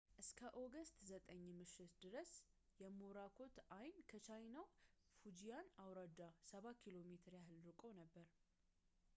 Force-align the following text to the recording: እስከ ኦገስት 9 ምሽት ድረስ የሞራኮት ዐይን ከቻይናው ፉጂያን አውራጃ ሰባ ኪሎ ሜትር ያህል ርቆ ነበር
እስከ 0.21 0.39
ኦገስት 0.61 0.95
9 1.09 1.35
ምሽት 1.57 1.91
ድረስ 2.05 2.31
የሞራኮት 2.83 3.55
ዐይን 3.77 3.99
ከቻይናው 4.13 4.67
ፉጂያን 5.21 5.71
አውራጃ 5.85 6.31
ሰባ 6.51 6.65
ኪሎ 6.81 6.97
ሜትር 7.11 7.35
ያህል 7.41 7.61
ርቆ 7.69 7.83
ነበር 8.01 8.27